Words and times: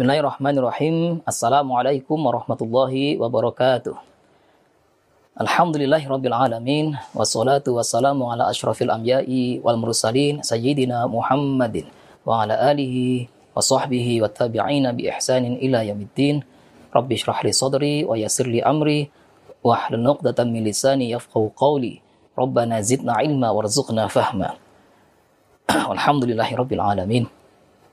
Bismillahirrahmanirrahim. 0.00 1.20
Assalamualaikum 1.28 2.16
warahmatullahi 2.16 3.20
wabarakatuh. 3.20 3.92
Alhamdulillahi 5.36 6.08
rabbil 6.08 6.32
alamin. 6.32 6.96
Wassalatu 7.12 7.76
wassalamu 7.76 8.32
ala 8.32 8.48
ashrafil 8.48 8.88
anbiya'i 8.88 9.60
wal 9.60 9.76
mursalin. 9.76 10.40
Sayyidina 10.40 11.04
Muhammadin. 11.04 11.84
Wa 12.24 12.48
ala 12.48 12.72
alihi 12.72 13.28
wa 13.52 13.60
sahbihi 13.60 14.24
wa 14.24 14.32
tabi'ina 14.32 14.96
bi 14.96 15.12
ihsanin 15.12 15.60
ila 15.68 15.84
yamiddin. 15.84 16.48
Rabbi 16.96 17.20
shrah 17.20 17.44
li 17.44 17.52
sadri 17.52 18.00
wa 18.08 18.16
yassir 18.16 18.48
li 18.48 18.64
amri. 18.64 19.12
Wa 19.60 19.84
ahlul 19.84 20.00
nuqdatan 20.00 20.48
min 20.48 20.64
lisani 20.64 21.12
yafqahu 21.12 21.52
qawli. 21.52 22.00
Rabbana 22.40 22.80
zidna 22.80 23.20
ilma 23.20 23.52
warzuqna 23.52 24.08
fahma. 24.08 24.56
Alhamdulillahi 25.68 26.56
rabbil 26.56 26.80
alamin 26.80 27.28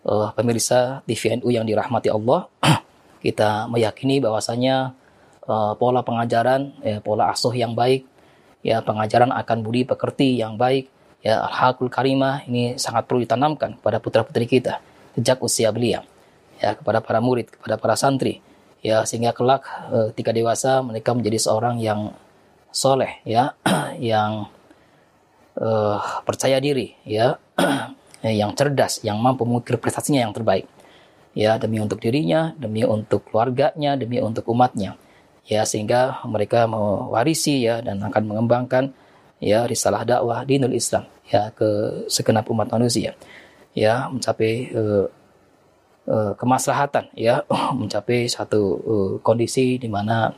uh, 0.07 0.31
pemirsa 0.33 1.03
TVNU 1.03 1.51
yang 1.51 1.67
dirahmati 1.67 2.07
Allah, 2.07 2.47
kita 3.25 3.67
meyakini 3.67 4.23
bahwasanya 4.23 4.95
uh, 5.45 5.75
pola 5.75 6.01
pengajaran, 6.01 6.71
ya, 6.81 7.03
pola 7.03 7.29
asuh 7.29 7.51
yang 7.51 7.75
baik, 7.75 8.07
ya 8.63 8.79
pengajaran 8.81 9.29
akan 9.35 9.57
budi 9.61 9.83
pekerti 9.83 10.39
yang 10.39 10.55
baik, 10.55 10.87
ya 11.21 11.43
al-hakul 11.43 11.91
karimah 11.91 12.47
ini 12.47 12.79
sangat 12.79 13.05
perlu 13.05 13.27
ditanamkan 13.27 13.75
kepada 13.77 13.99
putra-putri 13.99 14.47
kita 14.47 14.79
sejak 15.19 15.43
usia 15.43 15.69
belia, 15.75 16.07
ya 16.63 16.73
kepada 16.73 17.03
para 17.03 17.19
murid, 17.19 17.51
kepada 17.51 17.75
para 17.75 17.95
santri, 17.99 18.39
ya 18.79 19.03
sehingga 19.03 19.35
kelak 19.35 19.67
uh, 19.91 20.09
ketika 20.15 20.31
dewasa 20.31 20.79
mereka 20.79 21.11
menjadi 21.11 21.51
seorang 21.51 21.83
yang 21.83 22.15
soleh, 22.71 23.19
ya 23.27 23.57
yang 23.99 24.47
uh, 25.59 25.99
percaya 26.23 26.61
diri, 26.63 26.95
ya 27.03 27.41
yang 28.31 28.51
cerdas, 28.55 29.03
yang 29.03 29.19
mampu 29.19 29.43
mengukir 29.43 29.77
prestasinya 29.79 30.23
yang 30.23 30.33
terbaik. 30.33 30.67
Ya, 31.37 31.61
demi 31.61 31.77
untuk 31.77 32.01
dirinya, 32.01 32.55
demi 32.57 32.81
untuk 32.81 33.29
keluarganya, 33.29 33.93
demi 33.93 34.17
untuk 34.17 34.49
umatnya. 34.49 34.97
Ya, 35.45 35.63
sehingga 35.63 36.19
mereka 36.25 36.65
mewarisi 36.65 37.63
ya 37.63 37.79
dan 37.79 38.01
akan 38.03 38.23
mengembangkan 38.25 38.91
ya 39.37 39.69
risalah 39.69 40.01
dakwah 40.01 40.41
dinul 40.43 40.73
Islam 40.73 41.05
ya 41.29 41.53
ke 41.53 42.03
segenap 42.09 42.49
umat 42.49 42.73
manusia. 42.73 43.13
Ya, 43.77 44.09
mencapai 44.09 44.73
uh, 44.73 45.05
kemaslahatan 46.39 47.13
ya, 47.13 47.45
mencapai 47.79 48.25
satu 48.25 48.61
uh, 48.81 49.11
kondisi 49.21 49.77
di 49.77 49.85
mana 49.85 50.33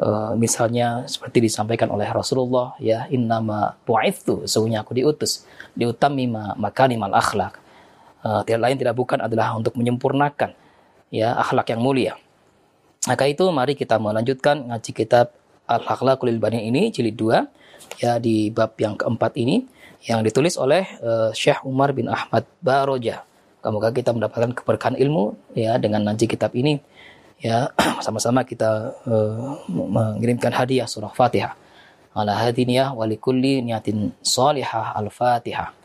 uh, 0.00 0.32
misalnya 0.34 1.04
seperti 1.04 1.44
disampaikan 1.44 1.92
oleh 1.92 2.08
Rasulullah 2.08 2.74
ya 2.80 3.06
innama 3.12 3.76
bu'ithu 3.84 4.48
sesungguhnya 4.48 4.82
aku 4.82 4.96
diutus 4.96 5.44
diutamima 5.76 6.56
makanimal 6.56 7.12
akhlak. 7.12 7.60
Uh, 8.20 8.44
tidak 8.44 8.60
lain 8.68 8.76
tidak 8.76 8.96
bukan 8.96 9.20
adalah 9.20 9.56
untuk 9.56 9.76
menyempurnakan 9.76 10.52
ya 11.12 11.36
akhlak 11.36 11.72
yang 11.72 11.80
mulia. 11.80 12.12
Maka 13.08 13.24
itu 13.24 13.48
mari 13.48 13.72
kita 13.72 13.96
melanjutkan 13.96 14.68
ngaji 14.68 14.92
kitab 14.92 15.32
Al-Akhlaqul 15.64 16.36
Bani 16.36 16.68
ini 16.68 16.92
jilid 16.92 17.16
2 17.16 18.04
ya 18.04 18.20
di 18.20 18.52
bab 18.52 18.76
yang 18.76 18.98
keempat 18.98 19.40
ini 19.40 19.64
yang 20.04 20.20
ditulis 20.20 20.60
oleh 20.60 20.84
uh, 21.00 21.32
Syekh 21.32 21.64
Umar 21.64 21.96
bin 21.96 22.12
Ahmad 22.12 22.44
Baroja. 22.60 23.24
Semoga 23.60 23.92
kita 23.92 24.12
mendapatkan 24.12 24.52
keberkahan 24.56 24.96
ilmu 25.00 25.36
ya 25.52 25.76
dengan 25.76 26.08
ngaji 26.08 26.24
kitab 26.28 26.52
ini 26.56 26.80
ya 27.40 27.72
sama-sama 28.04 28.44
kita 28.44 28.92
uh, 29.08 29.56
mengirimkan 29.68 30.52
hadiah 30.52 30.84
surah 30.84 31.12
Fatihah 31.12 31.56
ala 32.12 32.36
hadiniyah 32.36 32.92
wa 32.92 33.08
likulli 33.08 33.64
niyatin 33.64 34.12
salihah 34.20 34.92
al-Fatihah 35.00 35.80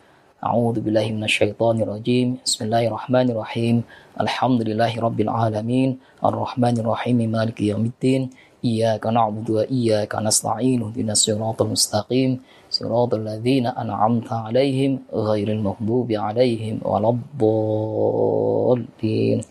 A'udzu 0.45 0.85
billahi 0.85 1.09
minasyaitonir 1.09 1.89
rajim 1.89 2.37
Bismillahirrahmanirrahim. 2.45 3.81
Alhamdulillahi 4.13 5.01
rabbil 5.01 5.31
alamin. 5.31 5.97
Arrahmanir 6.21 6.85
rahim 6.85 7.25
maliki 7.25 7.73
yaumiddin 7.73 8.29
Iyyaka 8.61 9.09
na'budu 9.09 9.57
wa 9.57 9.65
iyyaka 9.65 10.21
nasta'in. 10.21 10.85
Ihdinas 10.85 11.25
siratal 11.25 11.73
mustaqim. 11.73 12.45
Siratal 12.69 13.25
ladzina 13.25 13.73
an'amta 13.73 14.45
'alaihim 14.45 15.09
ghairil 15.09 15.65
maghdubi 15.65 16.13
'alaihim 16.13 16.77
waladdallin 16.85 19.41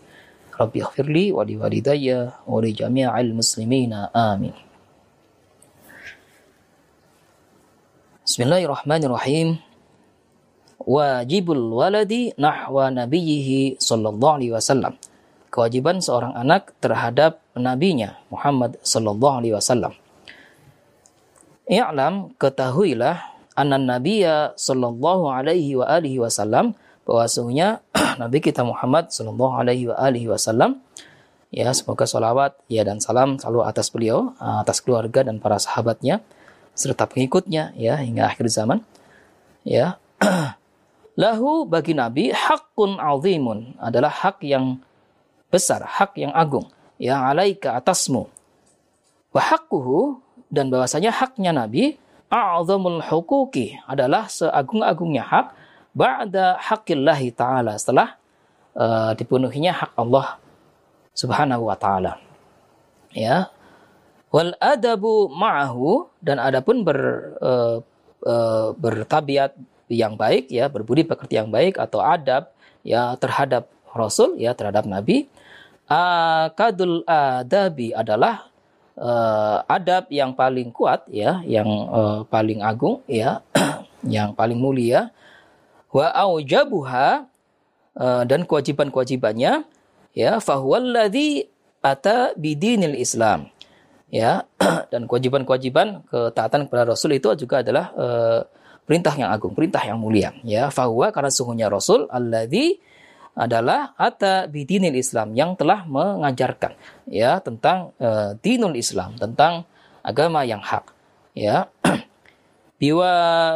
Rabbi 0.55 0.79
ighfirli 0.79 1.35
wa 1.35 1.43
liwalidayya 1.43 2.47
wa 2.47 2.59
li 2.63 2.71
jami'il 2.71 3.35
muslimina 3.35 4.07
amin. 4.15 4.55
Bismillahirrahmanirrahim. 8.23 9.59
Wajibul 10.79 11.75
waladi 11.75 12.31
nahwa 12.39 12.87
nabiyhi 12.87 13.75
sallallahu 13.83 14.39
alaihi 14.39 14.55
wasallam. 14.55 14.95
Kewajiban 15.51 15.99
seorang 15.99 16.31
anak 16.39 16.71
terhadap 16.79 17.43
nabinya 17.51 18.15
Muhammad 18.31 18.79
sallallahu 18.79 19.43
alaihi 19.43 19.55
wasallam. 19.59 19.91
I'lam 21.67 22.31
ketahuilah 22.39 23.19
anna 23.59 23.75
nabiyya 23.75 24.55
sallallahu 24.55 25.35
alaihi 25.35 25.75
wa 25.75 25.89
alihi 25.89 26.23
wasallam 26.23 26.79
bahwasanya 27.05 27.85
Nabi 28.21 28.41
kita 28.41 28.65
Muhammad 28.65 29.13
Shallallahu 29.13 29.61
Alaihi 29.93 30.27
Wasallam 30.27 30.81
ya 31.53 31.71
semoga 31.71 32.03
salawat 32.09 32.57
ya 32.67 32.83
dan 32.83 32.99
salam 32.99 33.37
selalu 33.37 33.61
atas 33.63 33.87
beliau 33.93 34.33
atas 34.41 34.81
keluarga 34.81 35.23
dan 35.23 35.39
para 35.39 35.61
sahabatnya 35.61 36.19
serta 36.75 37.07
pengikutnya 37.07 37.71
ya 37.77 38.01
hingga 38.01 38.27
akhir 38.27 38.49
zaman 38.51 38.83
ya. 39.63 40.01
Lahu 41.15 41.63
bagi 41.63 41.95
Nabi 41.95 42.35
hakun 42.35 42.99
azimun 42.99 43.79
adalah 43.79 44.11
hak 44.11 44.43
yang 44.43 44.83
besar 45.47 45.79
hak 45.87 46.19
yang 46.19 46.35
agung 46.35 46.67
yang 46.99 47.23
alaika 47.23 47.79
atasmu. 47.79 48.27
Wa 49.31 49.39
haqquhu 49.39 50.19
dan 50.51 50.67
bahwasanya 50.67 51.15
haknya 51.15 51.55
Nabi 51.55 51.95
a'zamul 52.31 52.99
hukuki 52.99 53.75
adalah 53.87 54.27
seagung-agungnya 54.27 55.23
hak 55.23 55.45
ba'da 55.95 56.59
haqqillahi 56.59 57.31
ta'ala 57.31 57.79
setelah 57.79 58.19
uh, 58.75 59.15
dipenuhinya 59.15 59.71
hak 59.71 59.91
Allah 59.95 60.37
Subhanahu 61.15 61.71
wa 61.71 61.79
taala. 61.79 62.19
Ya. 63.15 63.47
Wal 64.35 64.51
adabu 64.59 65.31
ma'ahu 65.31 66.11
dan 66.19 66.43
adapun 66.43 66.83
ber 66.83 66.99
uh, 67.39 67.79
uh, 68.27 68.69
bertabiat 68.75 69.55
yang 69.87 70.19
baik 70.19 70.51
ya, 70.51 70.67
berbudi 70.67 71.07
pekerti 71.07 71.39
yang 71.39 71.47
baik 71.47 71.79
atau 71.79 72.03
adab 72.03 72.51
ya 72.83 73.15
terhadap 73.15 73.71
Rasul 73.95 74.35
ya 74.35 74.51
terhadap 74.51 74.83
Nabi. 74.83 75.31
Akadul 75.87 77.07
adabi 77.07 77.95
adalah 77.95 78.51
uh, 78.99 79.63
adab 79.71 80.11
yang 80.11 80.35
paling 80.35 80.75
kuat 80.75 81.07
ya, 81.07 81.39
yang 81.47 81.69
uh, 81.87 82.27
paling 82.27 82.59
agung 82.59 82.99
ya, 83.07 83.39
yang 84.03 84.35
paling 84.35 84.59
mulia 84.59 85.15
wa 85.95 86.11
aujabuha 86.11 87.31
uh, 87.95 88.23
dan 88.27 88.43
kewajiban-kewajibannya 88.43 89.63
ya 90.11 90.31
fahuwallazi 90.43 91.47
ata 91.79 92.35
bidinil 92.35 92.99
Islam. 92.99 93.47
Ya 94.11 94.43
dan 94.91 95.07
kewajiban-kewajiban 95.07 96.03
ketaatan 96.11 96.67
kepada 96.67 96.83
Rasul 96.91 97.15
itu 97.15 97.31
juga 97.39 97.63
adalah 97.63 97.95
uh, 97.95 98.41
perintah 98.83 99.15
yang 99.15 99.31
agung, 99.31 99.55
perintah 99.55 99.81
yang 99.87 99.97
mulia. 99.97 100.35
Ya 100.43 100.67
fahuwa 100.67 101.15
karena 101.15 101.31
sungguhnya 101.31 101.67
Rasul 101.71 102.11
alladzi 102.11 102.77
adalah 103.35 103.91
ata 103.99 104.47
bidinil 104.47 104.95
Islam 104.95 105.35
yang 105.35 105.59
telah 105.59 105.83
mengajarkan 105.87 106.75
ya 107.07 107.39
tentang 107.43 107.91
uh, 107.99 108.35
dinul 108.39 108.75
Islam, 108.75 109.15
tentang 109.19 109.63
agama 110.03 110.43
yang 110.47 110.63
hak. 110.63 110.91
Ya 111.35 111.67
biwa 112.75 113.11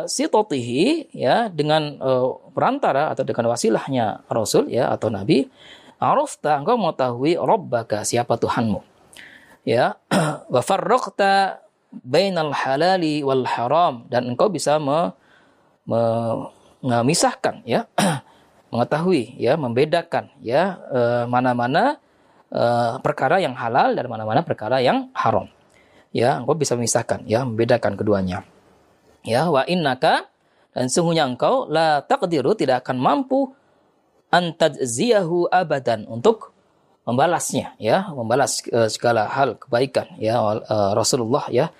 sitotihi 0.07 1.11
ya 1.11 1.51
dengan 1.51 1.99
uh, 1.99 2.39
perantara 2.55 3.11
atau 3.11 3.27
dengan 3.27 3.51
wasilahnya 3.51 4.23
Rasul 4.31 4.71
ya 4.71 4.87
atau 4.95 5.11
Nabi 5.11 5.43
arafta 5.99 6.55
engkau 6.55 6.79
mengetahui 6.79 7.35
rabbaka 7.35 8.07
siapa 8.07 8.39
Tuhanmu. 8.39 8.79
Ya 9.67 9.99
wa 10.53 10.61
farraqta 10.63 11.59
bainal 11.91 12.55
halali 12.55 13.19
wal 13.21 13.43
haram. 13.43 14.07
Dan 14.07 14.31
engkau 14.33 14.47
bisa 14.47 14.79
me, 14.79 15.11
me, 15.83 16.01
memisahkan 16.79 17.59
ya 17.67 17.91
mengetahui 18.71 19.35
ya 19.35 19.59
membedakan 19.59 20.31
ya 20.39 20.79
uh, 20.87 21.23
mana-mana 21.27 21.99
uh, 22.55 23.03
perkara 23.03 23.43
yang 23.43 23.59
halal 23.59 23.91
dan 23.99 24.07
mana-mana 24.07 24.47
perkara 24.47 24.79
yang 24.79 25.11
haram. 25.11 25.51
Ya 26.15 26.39
engkau 26.39 26.55
bisa 26.55 26.79
memisahkan 26.79 27.27
ya 27.27 27.43
membedakan 27.43 27.99
keduanya 27.99 28.47
Ya, 29.25 29.51
wa 29.51 29.67
innaka 29.67 30.31
dan 30.71 30.87
sungguhnya 30.87 31.27
engkau 31.27 31.67
la 31.67 31.99
taqdiru 32.05 32.55
tidak 32.55 32.87
akan 32.87 32.97
mampu 33.01 33.51
antadzziyahu 34.29 35.49
abadan 35.49 36.05
untuk 36.05 36.53
membalasnya 37.03 37.73
ya, 37.81 38.07
membalas 38.13 38.61
uh, 38.69 38.85
segala 38.85 39.25
hal 39.25 39.57
kebaikan 39.57 40.05
ya 40.21 40.37
uh, 40.39 40.93
Rasulullah 40.93 41.49
ya 41.49 41.73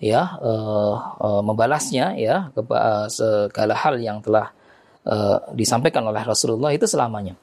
ya 0.00 0.40
uh, 0.40 1.20
uh, 1.20 1.42
membalasnya 1.44 2.16
ya 2.16 2.48
uh, 2.56 3.06
segala 3.12 3.76
hal 3.76 4.00
yang 4.00 4.24
telah 4.24 4.48
uh, 5.04 5.44
disampaikan 5.52 6.08
oleh 6.08 6.24
Rasulullah 6.24 6.72
itu 6.72 6.88
selamanya. 6.88 7.36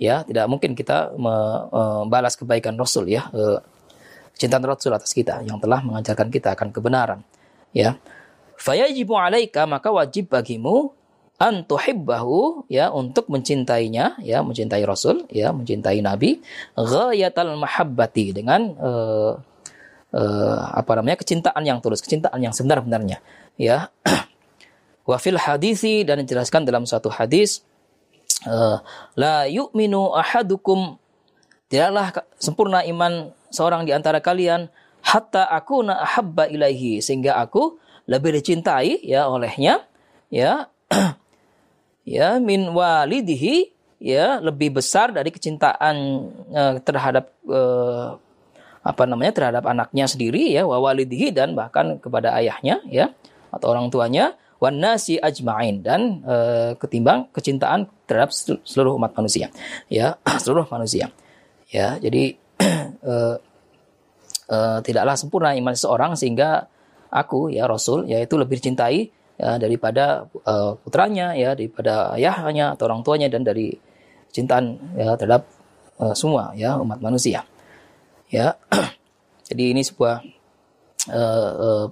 Ya, 0.00 0.26
tidak 0.26 0.50
mungkin 0.50 0.74
kita 0.74 1.14
membalas 1.14 2.34
kebaikan 2.34 2.74
Rasul 2.74 3.06
ya, 3.06 3.30
cinta 4.34 4.58
Rasul 4.58 4.90
atas 4.90 5.14
kita 5.14 5.46
yang 5.46 5.62
telah 5.62 5.78
mengajarkan 5.78 6.26
kita 6.26 6.58
akan 6.58 6.74
kebenaran. 6.74 7.20
Ya. 7.70 7.94
Fayajibu 8.62 9.18
alaika 9.18 9.66
maka 9.66 9.90
wajib 9.90 10.30
bagimu 10.30 10.94
antuhibbahu 11.42 12.70
ya 12.70 12.94
untuk 12.94 13.26
mencintainya 13.26 14.14
ya 14.22 14.46
mencintai 14.46 14.86
Rasul 14.86 15.26
ya 15.26 15.50
mencintai 15.50 15.98
Nabi 15.98 16.38
ghayatal 16.78 17.58
mahabbati 17.58 18.30
dengan 18.30 18.70
uh, 18.78 19.34
uh, 20.14 20.60
apa 20.78 20.92
namanya 20.94 21.18
kecintaan 21.18 21.66
yang 21.66 21.82
tulus 21.82 21.98
kecintaan 21.98 22.38
yang 22.38 22.54
sebenar-benarnya 22.54 23.18
ya. 23.58 23.90
Wafil 25.10 25.42
hadisi 25.42 26.06
dan 26.06 26.22
dijelaskan 26.22 26.62
dalam 26.62 26.86
satu 26.86 27.10
hadis 27.10 27.66
uh, 28.46 28.78
la 29.18 29.50
yu'minu 29.50 30.14
ahadukum 30.14 30.94
tidaklah 31.66 32.14
sempurna 32.38 32.86
iman 32.86 33.34
seorang 33.50 33.82
di 33.82 33.90
antara 33.90 34.22
kalian 34.22 34.70
hatta 35.02 35.50
aku 35.50 35.82
na 35.82 35.98
ahabba 35.98 36.46
ilaihi 36.46 37.02
sehingga 37.02 37.34
aku 37.42 37.82
lebih 38.12 38.36
dicintai 38.36 39.00
ya 39.00 39.24
olehnya 39.32 39.88
ya. 40.28 40.68
Ya 42.02 42.42
min 42.42 42.74
walidihi 42.74 43.70
ya 44.02 44.42
lebih 44.42 44.74
besar 44.82 45.14
dari 45.14 45.30
kecintaan 45.30 45.96
uh, 46.50 46.74
terhadap 46.82 47.30
uh, 47.46 48.18
apa 48.82 49.06
namanya 49.06 49.30
terhadap 49.30 49.62
anaknya 49.70 50.10
sendiri 50.10 50.50
ya 50.50 50.66
wa 50.66 50.82
walidihi 50.82 51.30
dan 51.30 51.54
bahkan 51.54 52.02
kepada 52.02 52.34
ayahnya 52.42 52.82
ya 52.90 53.14
atau 53.54 53.70
orang 53.70 53.86
tuanya 53.94 54.34
wan 54.58 54.82
nasi 54.82 55.22
ajmain 55.22 55.82
dan 55.82 56.22
e, 56.26 56.36
ketimbang 56.78 57.30
kecintaan 57.30 57.86
terhadap 58.10 58.34
seluruh 58.66 58.98
umat 58.98 59.14
manusia 59.14 59.54
ya 59.86 60.18
seluruh 60.42 60.66
manusia 60.66 61.14
ya. 61.70 61.94
Jadi 62.02 62.34
e, 63.10 63.14
e, 64.50 64.58
tidaklah 64.82 65.14
sempurna 65.14 65.54
iman 65.54 65.74
seseorang 65.78 66.18
sehingga 66.18 66.66
aku 67.12 67.52
ya 67.52 67.68
rasul 67.68 68.08
yaitu 68.08 68.40
lebih 68.40 68.56
dicintai 68.58 69.12
ya, 69.36 69.60
daripada 69.60 70.26
e, 70.32 70.54
putranya 70.80 71.36
ya 71.36 71.52
daripada 71.52 72.16
ayahnya 72.16 72.72
atau 72.72 72.88
orang 72.88 73.04
tuanya 73.04 73.28
dan 73.28 73.44
dari 73.44 73.76
cintaan 74.32 74.80
ya 74.96 75.12
terhadap 75.20 75.44
e, 76.00 76.16
semua 76.16 76.56
ya 76.56 76.80
umat 76.80 76.98
manusia. 77.04 77.44
Ya 78.32 78.56
jadi 79.48 79.76
ini 79.76 79.84
sebuah 79.84 80.24
uh, 81.10 81.52
uh, 81.58 81.86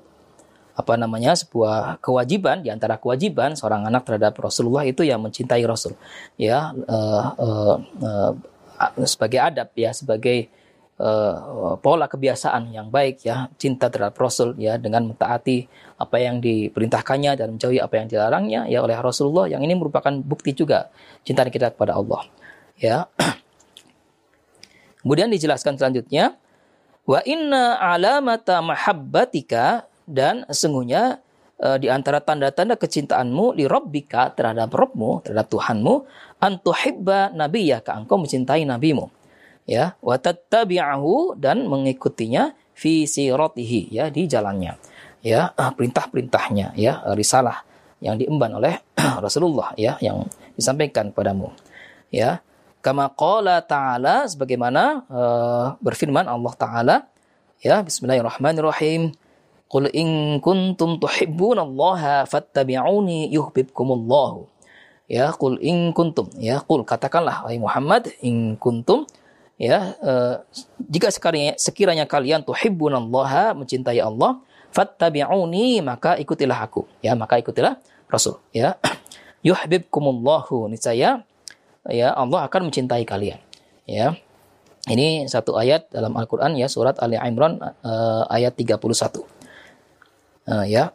apa 0.79 0.95
namanya 0.97 1.37
sebuah 1.37 2.01
kewajiban 2.01 2.65
di 2.65 2.73
antara 2.73 2.97
kewajiban 2.97 3.59
seorang 3.59 3.85
anak 3.85 4.09
terhadap 4.09 4.39
Rasulullah 4.39 4.87
itu 4.89 5.03
yang 5.03 5.21
mencintai 5.21 5.61
Rasul. 5.67 5.93
Ya 6.41 6.73
uh, 6.73 7.25
uh, 7.37 7.77
uh, 8.01 8.33
sebagai 9.05 9.41
adab 9.43 9.69
ya 9.77 9.93
sebagai 9.93 10.49
uh, 11.01 11.75
pola 11.81 12.07
kebiasaan 12.07 12.71
yang 12.71 12.93
baik 12.93 13.25
ya 13.25 13.49
cinta 13.57 13.89
terhadap 13.89 14.21
Rasul 14.21 14.53
ya 14.61 14.77
dengan 14.77 15.09
mentaati 15.09 15.65
apa 15.97 16.17
yang 16.21 16.45
diperintahkannya 16.45 17.33
dan 17.41 17.57
menjauhi 17.57 17.81
apa 17.81 17.95
yang 17.97 18.07
dilarangnya 18.07 18.61
ya 18.69 18.85
oleh 18.85 19.01
Rasulullah 19.01 19.49
yang 19.49 19.65
ini 19.65 19.73
merupakan 19.73 20.13
bukti 20.21 20.53
juga 20.53 20.93
cinta 21.25 21.49
kita 21.49 21.73
kepada 21.73 21.97
Allah 21.97 22.29
ya 22.77 23.09
kemudian 25.01 25.33
dijelaskan 25.33 25.81
selanjutnya 25.81 26.37
wa 27.09 27.21
inna 27.25 27.81
alamata 27.81 28.61
mahabbatika 28.61 29.89
dan 30.05 30.45
sesungguhnya 30.53 31.25
uh, 31.63 31.79
di 31.81 31.87
antara 31.87 32.19
tanda-tanda 32.21 32.75
kecintaanmu 32.77 33.57
li 33.57 33.65
rabbika 33.71 34.35
terhadap 34.35 34.75
Rabbmu, 34.75 35.23
terhadap 35.23 35.47
Tuhanmu, 35.47 35.95
antuhibba 36.43 37.31
nabiyyaka 37.31 37.95
engkau 37.95 38.19
mencintai 38.19 38.67
nabimu. 38.67 39.20
Ya, 39.69 39.95
wa 40.03 40.17
tattabi'ahu 40.19 41.39
dan 41.39 41.69
mengikutinya 41.69 42.57
fi 42.75 43.07
siratihi 43.07 43.93
ya 43.93 44.09
di 44.09 44.27
jalannya. 44.27 44.77
Ya, 45.21 45.53
ah, 45.55 45.71
perintah-perintahnya 45.77 46.75
ya, 46.75 47.05
risalah 47.15 47.63
yang 48.01 48.17
diemban 48.17 48.57
oleh 48.57 48.81
Rasulullah 49.25 49.77
ya 49.77 50.01
yang 50.01 50.27
disampaikan 50.57 51.13
padamu. 51.13 51.53
Ya. 52.11 52.43
Kama 52.81 53.13
qala 53.13 53.61
ta'ala 53.61 54.25
sebagaimana 54.25 55.05
uh, 55.13 55.67
berfirman 55.85 56.25
Allah 56.25 56.55
taala 56.57 56.97
ya 57.61 57.85
bismillahirrahmanirrahim 57.85 59.13
Qul 59.71 59.87
in 59.95 60.43
kuntum 60.43 60.99
tuhibbunallaha 60.99 62.27
fattabi'uni 62.27 63.31
yuhibbukumullah. 63.31 64.43
Ya, 65.07 65.31
qul 65.31 65.63
in 65.63 65.95
kuntum. 65.95 66.27
Ya, 66.43 66.59
qul 66.59 66.83
katakanlah 66.83 67.47
wahai 67.47 67.63
Muhammad 67.63 68.11
in 68.19 68.59
kuntum 68.59 69.07
ya 69.61 69.93
uh, 70.01 70.41
jika 70.89 71.13
sekiranya, 71.13 71.53
sekiranya 71.61 72.09
kalian 72.09 72.41
tuhibbunallaha 72.41 73.53
mencintai 73.53 74.01
Allah 74.01 74.41
fattabi'uni 74.73 75.85
maka 75.85 76.17
ikutilah 76.17 76.65
aku. 76.65 76.89
Ya 77.05 77.13
maka 77.13 77.37
ikutilah 77.37 77.77
Rasul. 78.09 78.41
Ya 78.57 78.81
yuhibbukumullahu 79.47 80.73
niscaya 80.73 81.29
ya 81.93 82.09
Allah 82.17 82.49
akan 82.49 82.73
mencintai 82.73 83.05
kalian. 83.05 83.37
Ya 83.85 84.17
ini 84.89 85.29
satu 85.29 85.61
ayat 85.61 85.93
dalam 85.93 86.17
Al-Qur'an 86.17 86.57
ya 86.57 86.65
surat 86.65 86.97
Ali 87.05 87.21
Imran 87.21 87.61
uh, 87.61 88.25
ayat 88.33 88.57
31 88.57 88.81
uh, 90.49 90.65
ya 90.65 90.89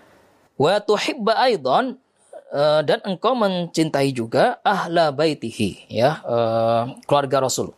wa 0.62 0.72
tuhibba 0.80 1.36
aidan 1.44 2.00
dan 2.56 3.02
engkau 3.02 3.34
mencintai 3.36 4.14
juga 4.14 4.62
ahla 4.62 5.10
baitihi 5.10 5.92
ya 5.92 6.22
keluarga 7.04 7.42
Rasul 7.42 7.74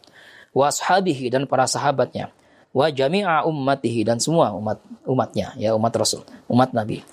wa 0.53 0.69
ashabihi 0.69 1.33
dan 1.33 1.45
para 1.45 1.69
sahabatnya 1.69 2.33
wa 2.73 2.87
jami'a 2.93 3.49
ummatihi 3.49 4.05
dan 4.05 4.21
semua 4.21 4.53
umat 4.55 4.79
umatnya 5.09 5.57
ya 5.57 5.73
umat 5.75 5.93
Rasul 5.97 6.23
umat 6.49 6.73
Nabi. 6.77 7.05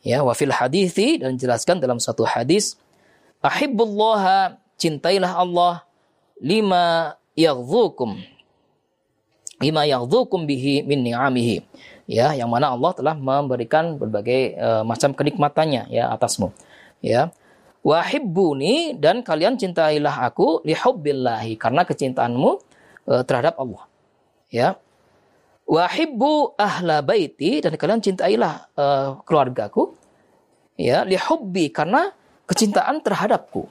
Ya 0.00 0.24
wa 0.24 0.32
fil 0.32 0.52
hadithi 0.52 1.20
dan 1.20 1.36
jelaskan 1.36 1.76
dalam 1.76 2.00
satu 2.00 2.24
hadis 2.24 2.80
ahibbullah 3.44 4.56
cintailah 4.80 5.36
Allah 5.36 5.84
lima 6.40 7.16
yaghzukum 7.36 8.16
lima 9.60 9.82
yaghzukum 9.84 10.48
bihi 10.48 10.84
min 10.88 11.04
ni'amihi. 11.04 11.60
Ya 12.08 12.32
yang 12.32 12.48
mana 12.48 12.72
Allah 12.72 12.96
telah 12.96 13.14
memberikan 13.14 14.00
berbagai 14.00 14.56
uh, 14.56 14.82
macam 14.88 15.12
kenikmatannya 15.12 15.92
ya 15.92 16.08
atasmu. 16.16 16.48
Ya 17.04 17.28
wahibbuni 17.84 18.96
dan 18.96 19.24
kalian 19.24 19.56
cintailah 19.56 20.32
aku 20.32 20.64
lihubbillahi 20.64 21.56
karena 21.56 21.84
kecintaanmu 21.84 22.69
terhadap 23.26 23.58
Allah 23.58 23.84
ya 24.50 24.78
wahibbu 25.66 26.58
ahla 26.58 27.02
baiti 27.02 27.62
dan 27.62 27.74
kalian 27.74 28.02
cintailah 28.02 28.70
uh, 28.74 29.18
keluargaku 29.26 29.94
ya 30.78 31.02
lihubbi 31.06 31.70
karena 31.70 32.10
kecintaan 32.46 33.02
terhadapku 33.02 33.66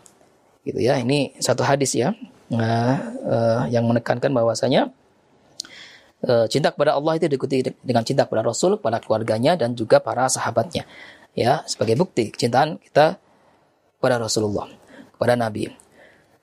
gitu 0.63 0.79
ya 0.79 0.99
ini 0.99 1.35
satu 1.39 1.63
hadis 1.63 1.95
ya 1.95 2.15
uh, 2.51 2.95
uh, 3.27 3.63
yang 3.67 3.87
menekankan 3.87 4.31
bahwasanya 4.31 4.91
Eh, 6.19 6.45
cinta 6.51 6.75
kepada 6.75 6.99
Allah 6.99 7.15
itu 7.15 7.31
diikuti 7.31 7.63
dengan 7.79 8.03
cinta 8.03 8.27
kepada 8.27 8.43
Rasul, 8.43 8.75
kepada 8.75 8.99
keluarganya 8.99 9.55
dan 9.55 9.71
juga 9.71 10.03
para 10.03 10.27
sahabatnya. 10.27 10.83
Ya, 11.31 11.63
sebagai 11.63 11.95
bukti 11.95 12.27
kecintaan 12.35 12.75
kita 12.75 13.15
kepada 13.95 14.19
Rasulullah, 14.19 14.67
kepada 15.15 15.39
Nabi. 15.39 15.71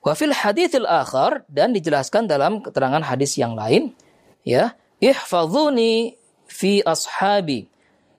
Wa 0.07 0.15
fil 0.15 0.31
haditsil 0.31 0.87
akhar 0.87 1.43
dan 1.51 1.75
dijelaskan 1.75 2.31
dalam 2.31 2.63
keterangan 2.63 3.03
hadis 3.03 3.35
yang 3.35 3.59
lain, 3.59 3.91
ya, 4.47 4.79
ihfazuni 5.03 6.15
fi 6.47 6.79
ashabi. 6.87 7.67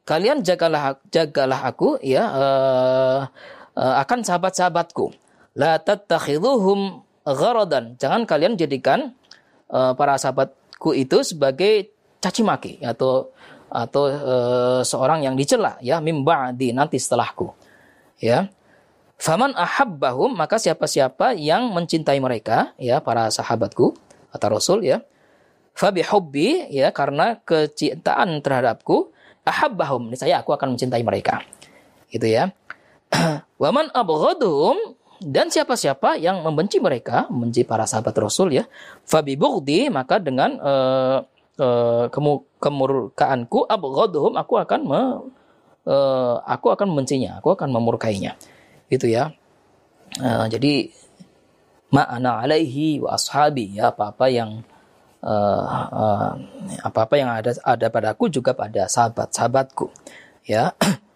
Kalian 0.04 0.44
jagalah 0.44 1.00
jagalah 1.08 1.64
aku 1.68 2.00
ya 2.04 2.28
uh, 2.28 3.22
uh, 3.76 3.96
akan 4.04 4.28
sahabat-sahabatku. 4.28 5.16
La 5.56 5.80
tattakhidhuhum 5.80 7.08
gharadan. 7.24 7.96
Jangan 7.96 8.28
kalian 8.28 8.60
jadikan 8.60 9.16
uh, 9.72 9.96
para 9.96 10.20
sahabat 10.20 10.52
ku 10.76 10.92
itu 10.92 11.24
sebagai 11.24 11.92
caci 12.20 12.44
maki 12.44 12.74
atau 12.84 13.32
atau 13.68 14.08
e, 14.08 14.36
seorang 14.88 15.28
yang 15.28 15.36
dicela 15.36 15.76
ya 15.84 16.00
mimba 16.00 16.56
di 16.56 16.72
nanti 16.72 16.96
setelahku 16.96 17.52
ya 18.24 18.48
faman 19.18 19.52
ahabbahum 19.58 20.38
maka 20.38 20.62
siapa-siapa 20.62 21.34
yang 21.34 21.74
mencintai 21.74 22.22
mereka 22.22 22.78
ya 22.78 23.02
para 23.02 23.28
sahabatku 23.34 23.98
kata 24.32 24.48
Rasul 24.54 24.86
ya. 24.86 25.02
Fabi 25.78 26.02
hubbi 26.02 26.74
ya 26.74 26.90
karena 26.90 27.38
kecintaan 27.46 28.42
terhadapku 28.42 29.14
ahabbahum 29.46 30.10
saya 30.18 30.42
aku 30.42 30.54
akan 30.54 30.74
mencintai 30.74 31.06
mereka. 31.06 31.46
Gitu 32.10 32.26
ya. 32.26 32.50
Waman 33.62 33.94
abghadhum 33.94 34.98
dan 35.18 35.50
siapa-siapa 35.50 36.22
yang 36.22 36.46
membenci 36.46 36.78
mereka, 36.78 37.26
membenci 37.34 37.66
para 37.66 37.90
sahabat 37.90 38.14
Rasul 38.22 38.54
ya, 38.54 38.70
fabi 39.02 39.34
bugdi 39.34 39.90
maka 39.90 40.22
dengan 40.22 40.62
uh, 40.62 41.26
uh, 41.58 42.06
kemu 42.14 42.46
kemurkaanku 42.62 43.66
abghadhum 43.66 44.38
aku 44.38 44.54
akan 44.62 44.82
me, 44.86 45.02
uh, 45.90 46.36
aku 46.46 46.70
akan 46.70 46.94
membencinya, 46.94 47.42
aku 47.42 47.58
akan 47.58 47.70
memurkainya. 47.74 48.38
Gitu 48.88 49.12
ya. 49.12 49.36
Uh, 50.18 50.48
jadi 50.48 50.92
ma'ana 51.92 52.44
alaihi 52.44 53.00
wa 53.04 53.16
ashabi 53.16 53.76
ya 53.76 53.92
apa-apa 53.92 54.28
yang 54.28 54.64
uh, 55.24 55.64
uh, 55.92 56.32
apa-apa 56.84 57.16
yang 57.20 57.30
ada 57.32 57.52
ada 57.64 57.88
padaku 57.92 58.32
juga 58.32 58.56
pada 58.56 58.88
sahabat-sahabatku 58.88 59.92
ya 60.48 60.72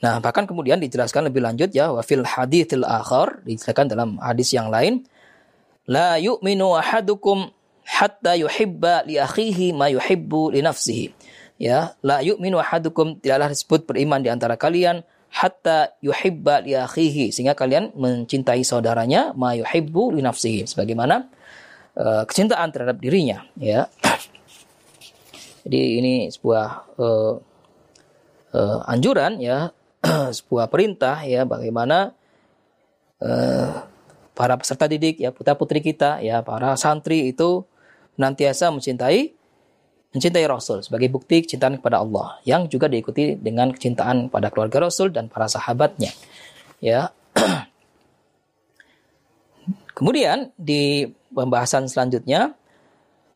Nah, 0.00 0.16
bahkan 0.16 0.48
kemudian 0.48 0.80
dijelaskan 0.80 1.28
lebih 1.28 1.44
lanjut 1.44 1.76
ya 1.76 1.92
wa 1.92 2.00
fil 2.00 2.24
haditsil 2.24 2.88
akhar 2.88 3.44
dijelaskan 3.44 3.84
dalam 3.84 4.16
hadis 4.16 4.48
yang 4.56 4.72
lain 4.72 5.04
la 5.84 6.16
yu'minu 6.16 6.72
ahadukum 6.72 7.52
hatta 7.84 8.32
yuhibba 8.32 9.04
li 9.04 9.20
akhihi 9.20 9.76
ma 9.76 9.92
yuhibbu 9.92 10.56
li 10.56 10.64
nafsihi. 10.64 11.12
Ya, 11.60 11.92
la 12.00 12.24
yu'minu 12.24 12.56
ahadukum 12.56 13.20
tidaklah 13.20 13.52
disebut 13.52 13.84
beriman 13.84 14.24
di 14.24 14.32
antara 14.32 14.56
kalian 14.56 15.04
hatta 15.30 15.94
yuhibba 16.02 16.60
li 16.62 16.74
akhihi. 16.74 17.30
Sehingga 17.30 17.54
kalian 17.54 17.94
mencintai 17.94 18.62
saudaranya 18.66 19.32
ma 19.32 19.54
yuhibbu 19.54 20.18
li 20.18 20.20
nafsihi. 20.20 20.66
Sebagaimana 20.66 21.26
uh, 21.96 22.22
kecintaan 22.26 22.70
terhadap 22.74 22.98
dirinya 22.98 23.46
ya. 23.56 23.86
Jadi 25.64 25.80
ini 26.02 26.14
sebuah 26.28 26.66
uh, 26.98 27.34
uh, 28.54 28.78
anjuran 28.90 29.38
ya. 29.38 29.70
Sebuah 30.38 30.72
perintah 30.72 31.20
ya 31.28 31.44
bagaimana 31.44 32.16
uh, 33.20 33.84
para 34.32 34.56
peserta 34.56 34.88
didik 34.88 35.20
ya 35.20 35.28
putra 35.28 35.52
putri 35.52 35.84
kita 35.84 36.24
ya 36.24 36.40
para 36.40 36.72
santri 36.80 37.28
itu 37.28 37.68
nantiasa 38.16 38.72
mencintai 38.72 39.36
mencintai 40.10 40.46
Rasul 40.46 40.82
sebagai 40.82 41.06
bukti 41.10 41.46
kecintaan 41.46 41.78
kepada 41.78 42.02
Allah 42.02 42.42
yang 42.42 42.66
juga 42.66 42.90
diikuti 42.90 43.38
dengan 43.38 43.70
kecintaan 43.70 44.30
pada 44.30 44.50
keluarga 44.50 44.90
Rasul 44.90 45.14
dan 45.14 45.30
para 45.30 45.46
sahabatnya 45.46 46.10
ya 46.82 47.14
kemudian 49.96 50.50
di 50.58 51.06
pembahasan 51.30 51.86
selanjutnya 51.86 52.58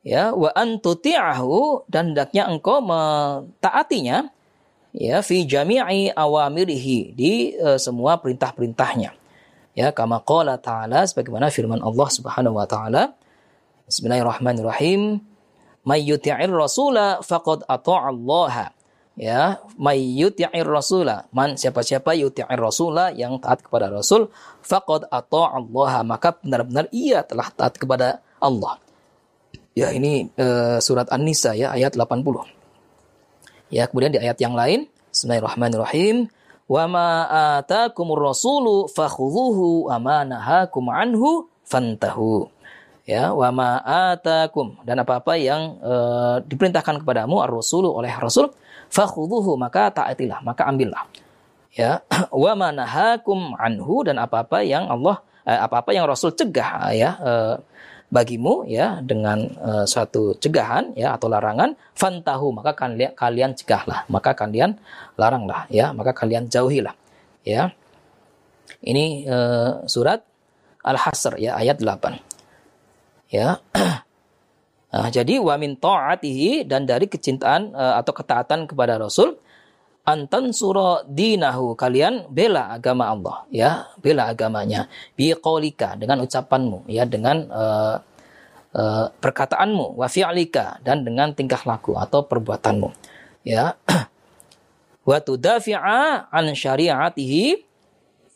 ya 0.03 0.35
wa 0.35 0.51
antuti'ahu 0.51 1.87
dan 1.87 2.13
hendaknya 2.13 2.51
engkau 2.51 2.83
mentaatinya 2.83 4.35
ya 4.95 5.19
fi 5.27 5.43
jami'i 5.43 6.15
awamirihi 6.15 6.99
di 7.19 7.59
uh, 7.59 7.77
semua 7.77 8.23
perintah-perintahnya. 8.23 9.11
Ya, 9.75 9.91
kama 9.91 10.23
qala 10.23 10.55
ta'ala 10.55 11.03
sebagaimana 11.03 11.51
firman 11.51 11.83
Allah 11.83 12.07
Subhanahu 12.07 12.55
wa 12.55 12.63
taala. 12.63 13.19
Bismillahirrahmanirrahim. 13.91 15.34
May 15.85 16.01
yuti'ir 16.01 16.49
rasula 16.49 17.21
faqad 17.21 17.69
Allah. 17.69 18.73
Ya, 19.15 19.63
may 19.79 20.01
yuti'ir 20.01 20.67
rasula. 20.67 21.29
Man 21.31 21.55
siapa-siapa 21.61 22.17
yuti'ir 22.17 22.59
rasula 22.59 23.13
yang 23.13 23.39
taat 23.39 23.63
kepada 23.63 23.93
Rasul, 23.93 24.33
faqad 24.65 25.07
Allah. 25.13 25.93
Maka 26.03 26.35
benar-benar 26.41 26.89
ia 26.91 27.23
telah 27.23 27.53
taat 27.53 27.77
kepada 27.77 28.25
Allah. 28.41 28.81
Ya, 29.77 29.93
ini 29.93 30.31
uh, 30.39 30.81
surat 30.81 31.11
An-Nisa 31.13 31.53
ya 31.55 31.77
ayat 31.77 31.95
80. 31.95 32.25
Ya, 33.75 33.91
kemudian 33.91 34.15
di 34.15 34.23
ayat 34.23 34.39
yang 34.39 34.55
lain, 34.55 34.87
Bismillahirrahmanirrahim. 35.11 36.31
Wa 36.65 36.89
ma 36.89 37.29
atakumur 37.61 38.25
rasulu 38.33 38.89
fakhudhuhu 38.89 39.93
wa 39.93 40.01
ma 40.01 40.19
nahakum 40.25 40.89
anhu 40.89 41.51
fantahu. 41.69 42.54
Ya, 43.05 43.37
wa 43.37 43.53
ma 43.53 43.71
atakum. 43.85 44.81
Dan 44.81 45.05
apa-apa 45.05 45.37
yang 45.37 45.77
uh, 45.85 46.41
diperintahkan 46.41 47.05
kepadamu 47.05 47.45
ar-rasulu 47.45 47.93
oleh 47.93 48.09
Rasul 48.17 48.49
fakhudhuhu 48.89 49.61
maka 49.61 49.93
taatilah, 49.93 50.41
maka 50.41 50.65
ambillah. 50.65 51.05
Ya, 51.77 52.01
wa 52.33 52.53
ma 52.57 52.73
nahakum 52.73 53.53
anhu 53.61 54.09
dan 54.09 54.17
apa-apa 54.17 54.65
yang 54.65 54.89
Allah 54.89 55.21
eh, 55.45 55.59
apa-apa 55.59 55.93
yang 55.93 56.09
Rasul 56.09 56.33
cegah 56.33 56.97
ya 56.97 57.19
uh, 57.21 57.55
bagimu 58.09 58.65
ya 58.71 59.03
dengan 59.05 59.53
uh, 59.59 59.85
suatu 59.85 60.39
cegahan 60.39 60.95
ya 60.95 61.19
atau 61.19 61.27
larangan 61.27 61.75
fantahu 61.99 62.55
maka 62.55 62.79
kalian 62.79 63.11
kalian 63.19 63.53
cegahlah 63.59 64.07
maka 64.07 64.39
kalian 64.39 64.79
laranglah 65.19 65.67
ya 65.69 65.93
maka 65.93 66.17
kalian 66.17 66.49
jauhilah 66.49 66.97
ya. 67.45 67.69
Ini 68.85 69.29
uh, 69.29 69.73
surat 69.85 70.25
Al-Hasr 70.85 71.37
ya 71.37 71.57
ayat 71.57 71.81
8 71.81 72.34
ya. 73.33 73.61
Nah, 74.93 75.09
jadi 75.17 75.41
wa 75.41 75.55
min 75.57 75.77
ta'atihi 75.79 76.69
dan 76.69 76.85
dari 76.85 77.07
kecintaan 77.09 77.73
uh, 77.73 77.95
atau 78.01 78.13
ketaatan 78.13 78.69
kepada 78.71 79.01
Rasul 79.01 79.37
antan 80.05 80.53
surah 80.53 81.09
dinahu 81.09 81.73
kalian 81.73 82.29
bela 82.29 82.77
agama 82.77 83.09
Allah 83.09 83.37
ya 83.49 83.89
bela 83.99 84.29
agamanya. 84.29 84.87
Bi 85.17 85.33
qaulika 85.33 85.97
dengan 85.97 86.21
ucapanmu 86.23 86.89
ya 86.93 87.09
dengan 87.09 87.49
uh, 87.49 87.97
uh, 88.77 89.07
perkataanmu. 89.11 89.97
Wa 89.97 90.07
fi'lika 90.07 90.85
dan 90.85 91.03
dengan 91.03 91.33
tingkah 91.33 91.65
laku 91.65 91.97
atau 91.97 92.25
perbuatanmu 92.25 92.89
ya. 93.49 93.77
Wa 95.09 95.21
tudafi'a 95.21 96.33
an 96.33 96.53
syariatihi 96.53 97.75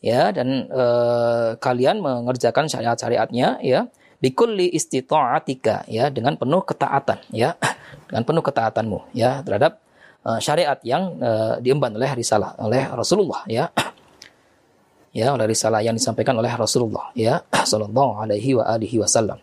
ya 0.04 0.30
dan 0.30 0.70
uh, 0.70 1.58
kalian 1.58 1.98
mengerjakan 1.98 2.70
syariat-syariatnya 2.70 3.58
ya 3.64 3.90
bikulli 4.18 4.74
istita'atika 4.74 5.86
ya 5.86 6.10
dengan 6.10 6.34
penuh 6.34 6.62
ketaatan 6.62 7.22
ya. 7.30 7.54
Dengan 8.08 8.24
penuh 8.24 8.40
ketaatanmu 8.40 9.12
ya 9.12 9.44
terhadap 9.44 9.84
uh, 10.24 10.40
syariat 10.40 10.80
yang 10.80 11.20
uh, 11.20 11.60
diemban 11.60 11.92
oleh 11.92 12.08
risalah 12.16 12.56
oleh 12.56 12.88
Rasulullah 12.88 13.44
ya. 13.44 13.68
Ya 15.12 15.32
oleh 15.32 15.48
risalah 15.48 15.80
yang 15.80 15.96
disampaikan 15.96 16.36
oleh 16.36 16.52
Rasulullah 16.52 17.12
ya 17.12 17.40
sallallahu 17.52 18.20
alaihi 18.22 18.56
wa 18.56 18.64
alihi 18.64 19.00
wasallam. 19.00 19.40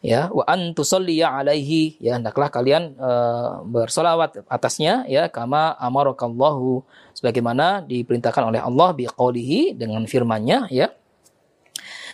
Ya 0.00 0.32
wa 0.32 0.42
an 0.48 0.72
alaihi 0.72 2.00
ya 2.00 2.16
hendaklah 2.16 2.48
kalian 2.48 2.96
uh, 2.96 3.60
bersolawat 3.68 4.48
atasnya 4.48 5.04
ya 5.04 5.28
kama 5.28 5.76
amarakallahu 5.76 6.80
sebagaimana 7.12 7.84
diperintahkan 7.84 8.48
oleh 8.48 8.64
Allah 8.64 8.96
biqaulihi 8.96 9.76
dengan 9.76 10.02
firman-Nya 10.08 10.72
ya. 10.72 10.88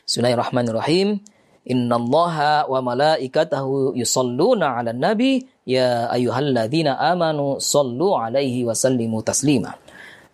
Bismillahirrahmanirrahim 0.02 1.22
Innallaha 1.66 2.70
wa 2.70 2.78
malaikatahu 2.78 3.98
yusalluna 3.98 4.78
'alan 4.78 5.02
nabi 5.02 5.42
ya 5.66 6.06
ayyuhalladzina 6.14 6.94
amanu 6.94 7.58
sallu 7.58 8.14
'alaihi 8.14 8.62
wa 8.62 8.70
sallimu 8.70 9.18
taslima. 9.26 9.74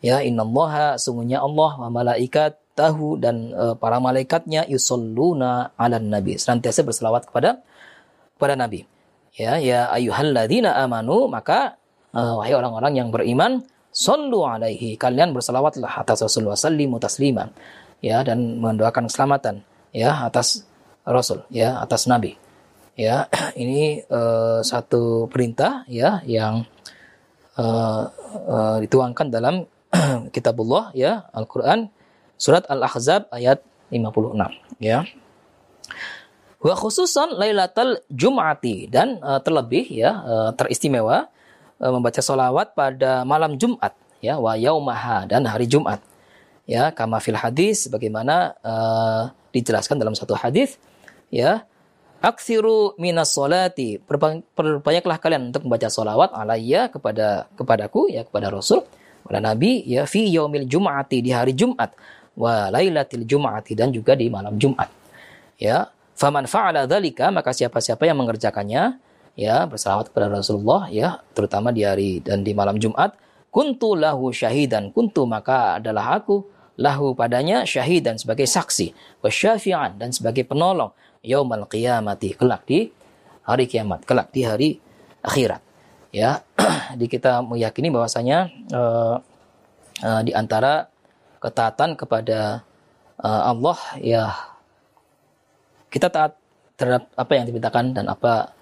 Ya 0.04 0.20
innallaha 0.20 1.00
sungguhnya 1.00 1.40
Allah 1.40 1.72
wa 1.80 1.88
malaikatahu 1.88 3.16
dan 3.16 3.48
uh, 3.56 3.72
para 3.80 3.96
malaikatnya 3.96 4.68
yusalluna 4.68 5.72
'alan 5.80 6.12
nabi. 6.12 6.36
Senantiasa 6.36 6.84
berselawat 6.84 7.32
kepada 7.32 7.64
kepada 8.36 8.52
nabi. 8.52 8.84
Ya 9.32 9.56
ya 9.56 9.88
ayyuhalladzina 9.88 10.84
amanu 10.84 11.32
maka 11.32 11.80
uh, 12.12 12.44
wahai 12.44 12.52
orang-orang 12.52 12.92
yang 12.92 13.08
beriman 13.08 13.64
sallu 13.88 14.44
'alaihi 14.44 15.00
kalian 15.00 15.32
berselawatlah 15.32 15.96
atas 15.96 16.28
Rasulullah 16.28 16.60
sallimu 16.60 17.00
taslima. 17.00 17.48
Ya 18.04 18.20
dan 18.20 18.60
mendoakan 18.60 19.08
keselamatan 19.08 19.64
ya 19.96 20.28
atas 20.28 20.68
Rasul 21.06 21.42
ya 21.50 21.82
atas 21.82 22.06
Nabi. 22.06 22.38
Ya 22.94 23.26
ini 23.62 24.04
uh, 24.06 24.60
satu 24.62 25.26
perintah 25.26 25.82
ya 25.90 26.22
yang 26.28 26.66
uh, 27.58 28.04
uh, 28.46 28.76
dituangkan 28.82 29.32
dalam 29.32 29.66
kitabullah 30.34 30.92
ya 30.94 31.26
Al-Qur'an 31.34 31.88
surat 32.38 32.64
Al-Ahzab 32.68 33.28
ayat 33.34 33.62
56 33.92 34.82
ya. 34.82 35.04
Wa 36.62 36.78
khususan 36.78 37.34
Lailatul 37.34 37.98
Jum'ati 38.06 38.86
dan 38.86 39.18
uh, 39.18 39.42
terlebih 39.42 39.82
ya 39.90 40.22
uh, 40.22 40.50
teristimewa 40.54 41.26
uh, 41.82 41.90
membaca 41.90 42.22
solawat 42.22 42.78
pada 42.78 43.26
malam 43.26 43.58
Jumat 43.58 43.98
ya 44.22 44.38
wa 44.38 44.54
yaumaha 44.54 45.26
dan 45.26 45.42
hari 45.42 45.66
Jumat. 45.66 45.98
Ya 46.62 46.94
kama 46.94 47.18
fil 47.18 47.34
hadis 47.34 47.90
bagaimana 47.90 48.54
uh, 48.62 49.34
dijelaskan 49.50 49.98
dalam 49.98 50.14
satu 50.14 50.38
hadis 50.38 50.78
ya. 51.32 51.64
Aksiru 52.22 52.94
minas 53.02 53.34
solati 53.34 53.98
perbanyaklah 53.98 55.18
kalian 55.18 55.50
untuk 55.50 55.66
membaca 55.66 55.90
solawat 55.90 56.30
alaiya 56.30 56.86
kepada 56.86 57.50
kepadaku 57.58 58.14
ya 58.14 58.22
kepada 58.22 58.46
Rasul 58.46 58.86
kepada 59.26 59.42
Nabi 59.42 59.82
ya 59.82 60.06
fi 60.06 60.30
yaumil 60.30 60.70
jum'ati 60.70 61.18
di 61.18 61.34
hari 61.34 61.50
Jumat 61.50 61.90
wa 62.38 62.70
lailatil 62.70 63.26
jum'ati 63.26 63.74
dan 63.74 63.90
juga 63.90 64.14
di 64.14 64.30
malam 64.30 64.54
Jumat. 64.54 64.86
Ya. 65.58 65.90
Faman 66.14 66.46
fa'ala 66.46 66.86
dzalika 66.86 67.34
maka 67.34 67.50
siapa-siapa 67.50 68.06
yang 68.06 68.22
mengerjakannya 68.22 69.02
ya 69.34 69.64
bersalawat 69.64 70.12
kepada 70.12 70.28
Rasulullah 70.28 70.92
ya 70.92 71.24
terutama 71.32 71.72
di 71.72 71.82
hari 71.82 72.20
dan 72.20 72.44
di 72.44 72.52
malam 72.52 72.76
Jumat 72.76 73.16
kuntu 73.48 73.96
lahu 73.96 74.28
syahidan 74.30 74.92
kuntu 74.92 75.24
maka 75.24 75.80
adalah 75.80 76.20
aku 76.20 76.44
lahu 76.76 77.16
padanya 77.16 77.64
syahidan 77.64 78.20
sebagai 78.20 78.44
saksi 78.44 78.92
wasyafi'an 79.24 79.96
dan 79.96 80.12
sebagai 80.12 80.44
penolong 80.44 80.92
yaumal 81.22 81.70
qiyamati 81.70 82.34
kelak 82.34 82.66
di 82.66 82.90
hari 83.46 83.64
kiamat 83.70 84.02
kelak 84.02 84.28
di 84.34 84.42
hari 84.42 84.68
akhirat. 85.22 85.62
Ya 86.12 86.44
di 87.00 87.06
kita 87.08 87.40
meyakini 87.40 87.88
bahwasanya 87.88 88.50
uh, 88.74 89.16
uh, 90.02 90.20
di 90.26 90.34
antara 90.34 90.90
ketaatan 91.40 91.96
kepada 91.96 92.60
uh, 93.22 93.42
Allah 93.48 93.78
ya 94.02 94.24
kita 95.88 96.12
taat 96.12 96.36
terhadap 96.76 97.08
apa 97.14 97.32
yang 97.32 97.44
diperintahkan 97.48 97.86
dan 97.96 98.04
apa 98.10 98.52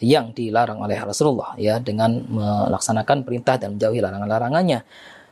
yang 0.00 0.32
dilarang 0.32 0.80
oleh 0.80 0.96
Rasulullah 0.96 1.54
ya 1.60 1.76
dengan 1.76 2.24
melaksanakan 2.24 3.20
perintah 3.22 3.60
dan 3.60 3.76
menjauhi 3.76 4.00
larangan-larangannya. 4.00 4.80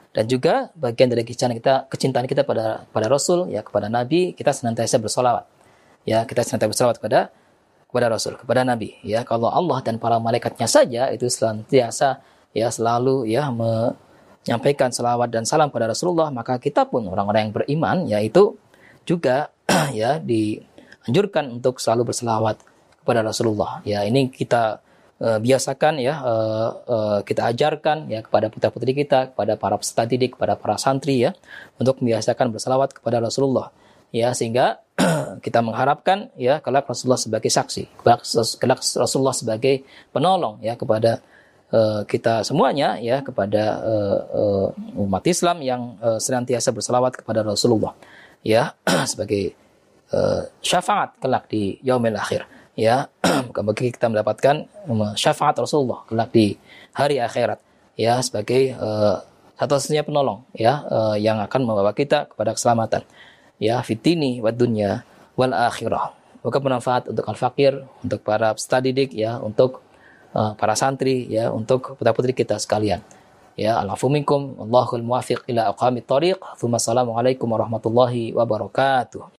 Dan 0.08 0.24
juga 0.24 0.72
bagian 0.72 1.08
dari 1.12 1.24
kecintaan 1.24 1.56
kita 1.56 1.74
kecintaan 1.88 2.26
kita 2.28 2.42
pada 2.44 2.84
pada 2.88 3.06
Rasul 3.08 3.48
ya 3.52 3.60
kepada 3.64 3.92
Nabi 3.92 4.32
kita 4.32 4.52
senantiasa 4.56 5.00
bersolawat 5.00 5.57
ya 6.08 6.24
kita 6.24 6.40
senantiasa 6.40 6.72
bersolawat 6.72 6.96
kepada 6.96 7.20
kepada 7.88 8.06
Rasul 8.08 8.40
kepada 8.40 8.64
Nabi 8.64 8.96
ya 9.04 9.20
kalau 9.28 9.52
Allah 9.52 9.84
dan 9.84 10.00
para 10.00 10.16
malaikatnya 10.16 10.64
saja 10.64 11.12
itu 11.12 11.28
senantiasa 11.28 12.24
ya 12.56 12.72
selalu 12.72 13.28
ya 13.28 13.52
menyampaikan 13.52 14.88
selawat 14.88 15.28
dan 15.28 15.44
salam 15.44 15.68
pada 15.68 15.92
Rasulullah 15.92 16.32
maka 16.32 16.56
kita 16.56 16.88
pun 16.88 17.04
orang-orang 17.04 17.48
yang 17.48 17.54
beriman 17.54 17.96
yaitu 18.08 18.56
juga 19.04 19.52
ya 20.00 20.16
dianjurkan 20.20 21.60
untuk 21.60 21.80
selalu 21.80 22.12
berselawat 22.12 22.60
kepada 23.08 23.24
Rasulullah. 23.24 23.80
Ya, 23.88 24.04
ini 24.04 24.28
kita 24.28 24.84
uh, 25.16 25.40
biasakan 25.40 25.96
ya, 25.96 26.20
uh, 26.20 26.70
uh, 26.84 27.18
kita 27.24 27.48
ajarkan 27.48 28.12
ya 28.12 28.20
kepada 28.20 28.52
putra-putri 28.52 28.92
kita, 28.92 29.32
kepada 29.32 29.56
para 29.56 29.80
peserta 29.80 30.04
didik, 30.04 30.36
kepada 30.36 30.60
para 30.60 30.76
santri 30.76 31.24
ya, 31.24 31.32
untuk 31.80 32.04
membiasakan 32.04 32.52
bersalawat 32.52 32.92
kepada 32.92 33.24
Rasulullah. 33.24 33.72
Ya, 34.12 34.36
sehingga 34.36 34.84
kita 35.38 35.64
mengharapkan 35.64 36.30
ya 36.38 36.60
kelak 36.62 36.86
Rasulullah 36.86 37.20
sebagai 37.20 37.50
saksi, 37.50 38.02
kelak 38.58 38.80
Rasulullah 38.82 39.36
sebagai 39.36 39.86
penolong 40.10 40.60
ya 40.62 40.74
kepada 40.74 41.22
uh, 41.72 42.02
kita 42.04 42.44
semuanya 42.44 42.96
ya 43.00 43.20
kepada 43.24 43.80
uh, 43.82 44.68
umat 45.00 45.24
Islam 45.28 45.60
yang 45.64 45.96
uh, 46.00 46.20
senantiasa 46.20 46.72
bersalawat 46.72 47.16
kepada 47.18 47.44
Rasulullah 47.44 47.94
ya 48.44 48.72
sebagai 49.10 49.54
uh, 50.12 50.48
syafaat 50.60 51.16
kelak 51.20 51.48
di 51.48 51.76
yaumil 51.84 52.16
akhir 52.16 52.44
ya 52.78 53.10
bagi 53.66 53.90
kita 53.90 54.06
mendapatkan 54.08 54.68
syafaat 55.18 55.58
Rasulullah 55.58 56.06
kelak 56.06 56.30
di 56.30 56.54
hari 56.94 57.18
akhirat 57.18 57.58
ya 57.98 58.22
sebagai 58.22 58.78
uh, 58.78 59.18
satu-satunya 59.58 60.06
penolong 60.06 60.46
ya 60.54 60.86
uh, 60.86 61.16
yang 61.18 61.42
akan 61.42 61.66
membawa 61.66 61.90
kita 61.90 62.30
kepada 62.30 62.54
keselamatan 62.54 63.02
ya 63.58 63.82
fitini 63.82 64.38
wa 64.38 64.54
dunya 64.54 65.02
wal 65.38 65.54
akhirah. 65.54 66.18
Maka 66.42 66.58
bermanfaat 66.58 67.14
untuk 67.14 67.22
al 67.30 67.38
fakir 67.38 67.86
untuk 68.02 68.26
para 68.26 68.50
peserta 68.50 68.82
didik 68.82 69.14
ya 69.14 69.38
untuk 69.38 69.86
uh, 70.34 70.58
para 70.58 70.74
santri 70.74 71.30
ya 71.30 71.54
untuk 71.54 71.94
putra 71.94 72.10
putri 72.10 72.34
kita 72.34 72.58
sekalian. 72.58 72.98
Ya 73.54 73.78
alafu 73.78 74.10
minkum. 74.10 74.58
Allahul 74.58 75.06
muwafiq 75.06 75.46
ila 75.50 75.70
aqamit 75.70 76.06
warahmatullahi 77.54 78.34
wabarakatuh. 78.34 79.34